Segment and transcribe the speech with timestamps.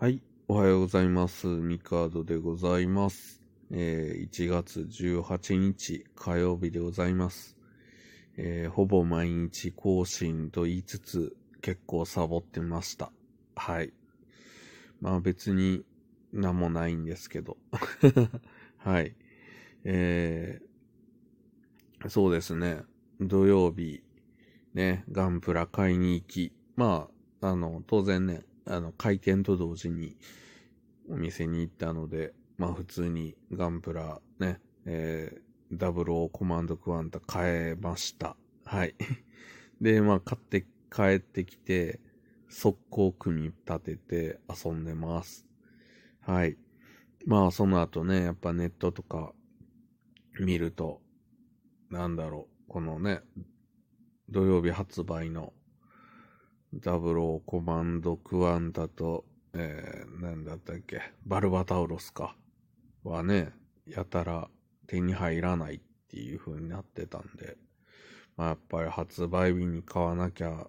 [0.00, 0.22] はい。
[0.46, 1.48] おはようございます。
[1.48, 3.42] ミカードでございます。
[3.72, 7.56] えー1月18日火曜日でございます。
[8.36, 13.10] えーほぼ毎日更新と言いつつ結構サボってました。
[13.56, 13.92] はい。
[15.00, 15.84] まあ別に
[16.32, 17.56] 何もないんですけど。
[18.78, 19.16] はい。
[19.84, 22.82] えーそうですね。
[23.20, 24.02] 土曜日、
[24.74, 27.08] ね、ガンプラ買いに行き、ま
[27.40, 30.16] あ、あの、当然ね、あの、開店と同時に
[31.08, 38.36] お店に行ったので、まあ普通にガンプラね、えー、00コマンドクワンタ買えました。
[38.64, 38.94] はい。
[39.80, 42.00] で、まあ買って帰ってきて、
[42.48, 45.46] 速攻組み立てて遊んでます。
[46.20, 46.56] はい。
[47.26, 49.32] まあその後ね、やっぱネットとか
[50.40, 51.00] 見ると、
[51.90, 53.20] なんだろう、このね、
[54.28, 55.52] 土曜日発売の
[56.74, 62.36] ダブローコマンドクワンタと、えー、なんだったっけ、バルバタウロスか、
[63.04, 63.52] はね、
[63.86, 64.50] やたら
[64.86, 67.56] 手に入らないっていう風になってたんで、
[68.36, 70.66] まあやっぱり発売日に買わなきゃ、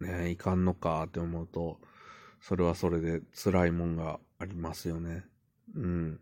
[0.00, 1.80] ね、いかんのかって思うと、
[2.40, 5.24] それはそれで辛いもんがありますよね。
[5.74, 6.20] うん。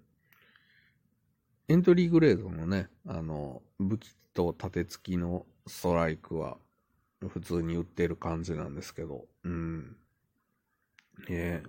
[1.68, 6.56] エントリーグレードのね、あの、武器と盾付きのストライクは
[7.26, 9.96] 普通に売ってる感じなんですけど、うん。
[11.28, 11.62] ねえ。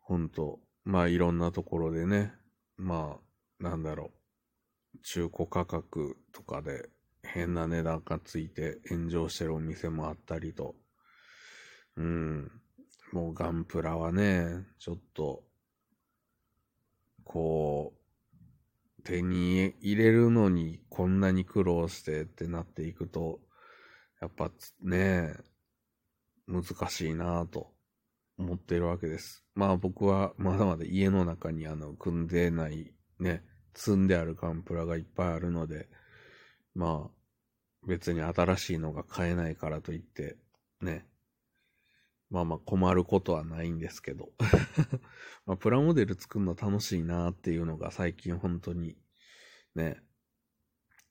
[0.00, 2.34] ほんと、まあいろんなところでね、
[2.76, 3.18] ま
[3.60, 4.10] あ、なんだろ
[4.94, 6.90] う、中古価格とかで
[7.22, 10.74] 変な値段がついて炎上してるお店もあったりと、
[11.96, 12.50] うん。
[13.12, 15.44] もうガンプラはね、ちょっと、
[17.22, 23.38] こう、手に入れるのにこんなに苦労してってなっていくと、
[24.20, 24.50] やっぱ
[24.82, 25.34] ね、
[26.46, 27.72] 難しいなぁと
[28.38, 29.44] 思っているわけです。
[29.54, 33.42] まあ僕はまだまだ家の中にあの組んでないね、
[33.74, 35.88] 積んであるガンプラがいっぱいあるので、
[36.74, 40.36] まあ別に新しいのが買えないからといって、
[40.80, 41.06] ね、
[42.30, 44.30] まあまあ困ることはないんですけど。
[45.46, 48.96] まあプラモデル作るの楽しいなっていうのが最近本当に
[49.74, 50.00] ね、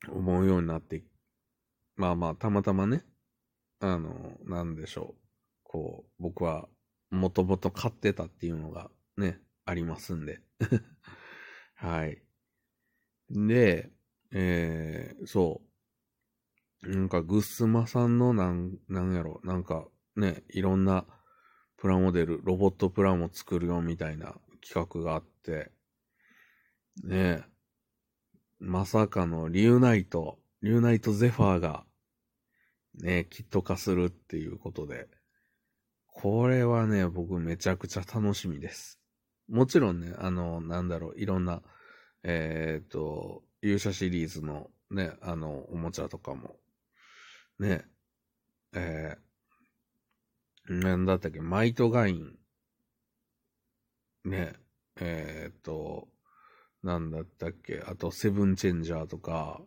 [0.10, 1.04] 思うようになって、
[1.96, 3.04] まあまあたまたまね、
[3.80, 5.22] あの、なんでしょう。
[5.64, 6.68] こう、僕は
[7.12, 10.42] もともと買ってたっていうのがね、ありますんで。
[11.76, 12.22] はい。
[13.30, 13.92] で、
[14.32, 15.62] えー、そ
[16.84, 16.90] う。
[16.90, 21.06] なんか、グッスマさんのなん、なんやろ、なんか、ね、いろんな
[21.78, 25.72] プラモデル、ロボットプラモ作るよみたいな企画があって、
[27.04, 27.44] ね
[28.60, 31.86] まさかのリューナイト、ューナイトゼファーが、
[32.96, 35.08] ね、キット化するっていうことで、
[36.08, 39.00] これはね、僕めちゃくちゃ楽しみです。
[39.50, 41.62] もちろんね、あの、なんだろう、いろんな、
[42.24, 46.56] えっ、と、勇者シリーズのね、あの、おもちゃとかも、
[47.60, 47.86] ね、
[48.74, 52.38] えー、なんだったっけ、マイトガイン、
[54.24, 54.54] ね、
[55.02, 56.08] えっ、と、
[56.84, 59.62] なんだったっけ、あと、セブンチェンジャーとか、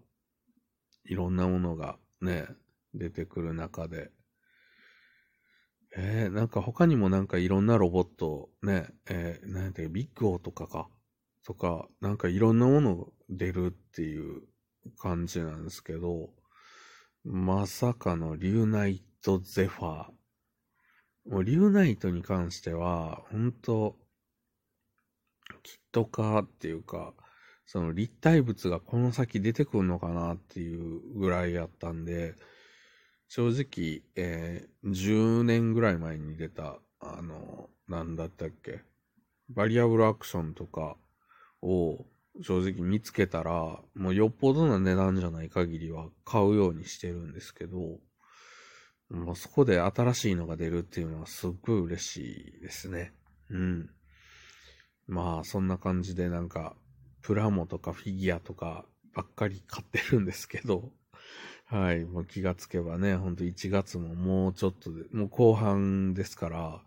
[1.07, 2.47] いろんなものがね、
[2.95, 4.11] 出てくる中で、
[5.97, 10.89] えー、なんか他にもなんかいろんなロボット、ね、えー、なんやったっけ、ビッグオーとかか、
[11.45, 14.43] とか、なんかいろんなもの出るっていう
[14.99, 16.31] 感じなんですけど、
[17.25, 21.31] まさかのリューナイトゼファー。
[21.31, 23.97] もうリューナイトに関しては、本当
[25.63, 27.15] キット化っていうか、
[27.67, 32.35] その立体物がこの先出てくるのかなっていうぐらいやったんで、
[33.29, 38.83] 正直、えー、10年ぐらい前に出た、あの、なんだったっけ、
[39.51, 40.97] バリアブルアクションとか
[41.61, 42.07] を
[42.43, 47.99] 正直見つけたら、もうよっぽどな値段じゃない限りは買うようにしてるんですけど、
[49.11, 53.13] もうそこで新しいのが出るっていうのはすっごい嬉しいですね。
[53.51, 53.91] うん。
[55.07, 56.77] まあ、そんな感じでなんか、
[57.27, 60.93] プラモとかフィギュアとかばっかり買ってるんですけど、
[61.67, 66.85] はい、もう気がつけばね、ほんと1月ももうちょっとで、もう後半ですから、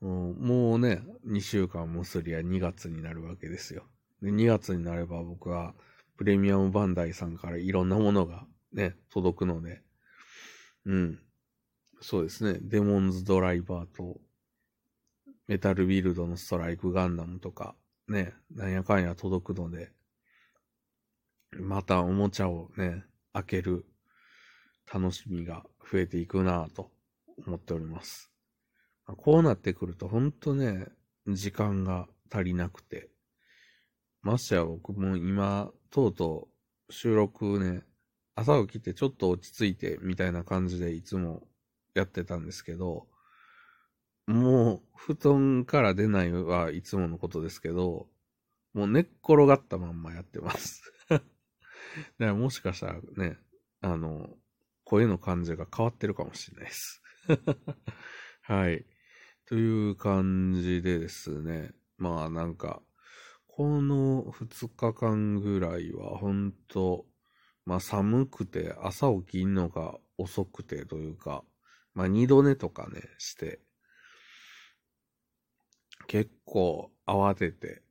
[0.00, 3.82] もうね、2週間もすりゃ2月になるわけですよ。
[4.22, 5.74] で、2月になれば僕は
[6.16, 9.82] プレミアムバンダイさんからいろんなものがね、届くので、
[10.84, 11.20] うん。
[12.00, 14.20] そうですね、デモンズドライバーと、
[15.48, 17.74] メタルビルドのストライクガンダムとか、
[18.08, 19.92] ね、なんやかんや届くので、
[21.52, 23.86] またおもちゃをね、開ける
[24.92, 26.90] 楽しみが増えていくなぁと
[27.46, 28.30] 思っております。
[29.06, 30.86] こうなってくると、ほんとね、
[31.26, 33.10] 時間が足りなくて。
[34.22, 36.48] ましてや僕も今、とうと
[36.88, 37.82] う収録ね、
[38.34, 41.42] 朝起きてちょっと落ち着いてみたいな感じでいつも
[41.94, 43.07] やってたんですけど、
[44.28, 48.08] もう布団から出ないはいつものことですけど、
[48.74, 51.24] もう寝っ転がったまんまやってます だか
[52.18, 53.38] らもしかしたらね、
[53.80, 54.28] あの、
[54.84, 57.02] 声の感じが変わってるかもしれないです
[58.42, 58.84] はい。
[59.46, 61.72] という感じでですね。
[61.96, 62.82] まあなんか、
[63.46, 67.06] この2日間ぐらいは本当
[67.64, 71.44] まあ寒くて朝起きんのが遅くてというか、
[71.94, 73.62] まあ二度寝とかね、して、
[76.08, 77.82] 結構慌てて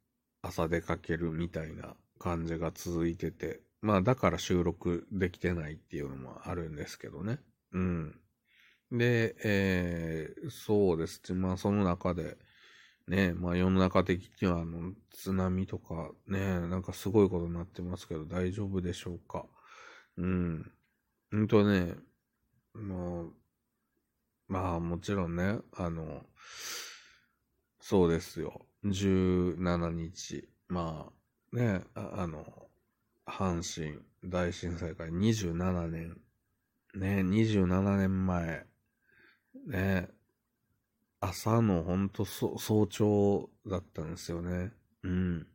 [0.42, 7.40] 朝出かけるみたいな感じが続いてて、まあだから収録できてないっていうのもあるんですけどね。
[7.74, 8.20] うん。
[8.92, 11.34] で、えー、そうです。
[11.34, 12.38] まあその中で、
[13.08, 19.46] ね、まあ世の中的にはあの津波とかね、なんかすごいことになってますけど大丈夫でしょうか？
[20.18, 20.72] うん。
[21.32, 21.94] ほんとね、
[22.74, 23.34] もう、
[24.48, 26.24] まあもちろんね、あの、
[27.90, 28.66] そうですよ。
[28.84, 30.50] 17日。
[30.68, 31.10] ま
[31.54, 32.44] あ、ね、ああの、
[33.26, 36.18] 阪神大震災から27年。
[36.96, 38.66] ね、27年前。
[39.68, 40.10] ね、
[41.22, 42.58] 朝のほんと早
[42.88, 44.74] 朝だったんですよね。
[45.04, 45.48] うん。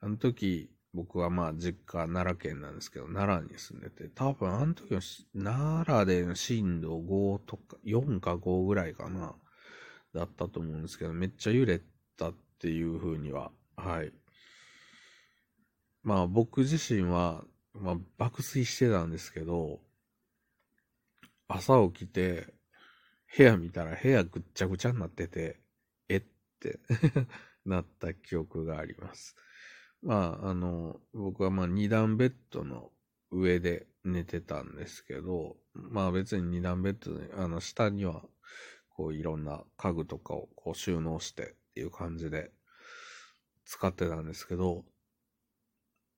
[0.00, 5.00] あの時、僕はまあ実家奈良県なんですけど、奈良に住んでて、多分あの時は
[5.32, 9.36] 奈良での震度5とか、4か5ぐらいかな、
[10.14, 11.80] だったと思うんですけど、めっちゃ揺れ
[12.16, 14.12] たっていう風には、はい。
[16.02, 17.44] まあ僕自身は、
[17.74, 19.80] まあ爆睡してたんですけど、
[21.48, 22.54] 朝起きて、
[23.36, 25.60] 部屋見たら部屋ぐっちゃぐちゃになってて、
[26.08, 26.22] えっ
[26.60, 26.80] て
[27.66, 29.36] なった記憶があります。
[30.02, 32.92] まあ、あの、僕はまあ二段ベッドの
[33.30, 38.24] 上で寝てたんですけど、まあ別に二段ベッド、あの下には
[38.96, 42.50] こういろんな家具とかをこう収納してっていう感じで
[43.64, 44.84] 使ってたんですけど、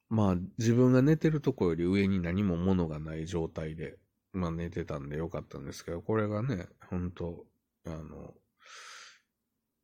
[0.08, 3.98] まあ自分が寝てるとこより上に何も物がない状態で、
[4.32, 7.46] まあ寝てたんでよかったんですけど、これがね、ほんと、
[7.86, 8.34] あの、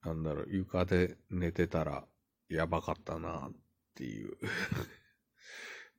[0.04, 2.04] なんだろう、床で寝てたら
[2.48, 3.52] やばかったなっ
[3.94, 4.36] っていう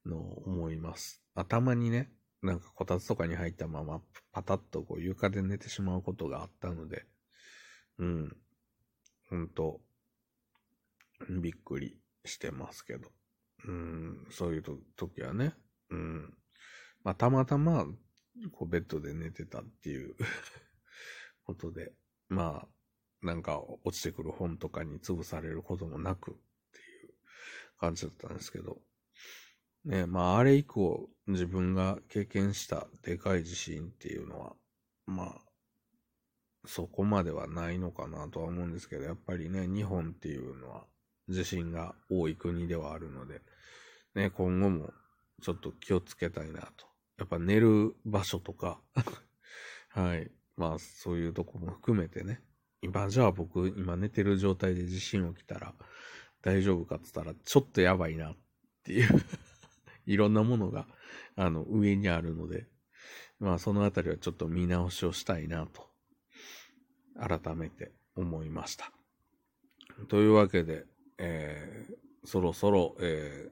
[0.06, 1.24] のを思います。
[1.34, 2.12] 頭にね、
[2.46, 4.02] なんかこたつとかに入ったまま
[4.32, 7.06] パタッとこう床で寝てしまうことがあったので、
[7.98, 8.38] うん、
[9.30, 9.82] ほんと、
[11.42, 13.10] びっくりしてますけど、
[13.68, 14.64] うん、そういう
[14.96, 15.54] 時はね、
[15.90, 16.34] うん、
[17.04, 17.86] まあたまたま
[18.52, 20.16] こうベッドで寝てたっていう
[21.46, 21.94] ことで、
[22.30, 22.68] ま
[23.24, 26.34] あ、なんか落ちてくる本とかに潰されることもなくっ
[26.74, 27.14] ていう、
[27.80, 28.82] 感じだったんですけど、
[29.86, 34.54] ね、まあ、あれ以降、自分が経験したでかい地震っていうのは、
[35.07, 35.42] まあ、
[36.66, 40.86] そこまではないのかなとは思うんですけど、やっぱりね、日本っていうのは
[41.30, 43.42] 地震が多い国ではあるので、
[44.13, 44.92] ね、今後も
[45.42, 46.86] ちょっと気をつけたいなと。
[47.18, 48.81] やっぱ寝る場所とか
[49.89, 50.31] はい。
[50.57, 52.42] まあ、そういうとこも含めてね、
[52.81, 55.74] 今じゃあ僕、今寝てる状態で地震起きたら、
[56.41, 58.38] 大丈夫かって言ったら、ちょっとやばいなっ
[58.84, 59.10] ていう
[60.06, 60.88] いろんなものが、
[61.36, 62.68] あの、上にあるので、
[63.40, 65.90] まあ、そのあたりはちょっと見直しをしたいなと、
[67.20, 68.92] 改めて思いました。
[70.08, 70.86] というわけで、
[71.18, 73.50] えー、そろそろ、え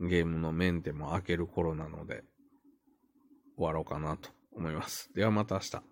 [0.00, 2.24] ー、ゲームのメンテも開ける頃なので、
[3.56, 5.10] 終わろうかなと思います。
[5.14, 5.91] ではまた明日。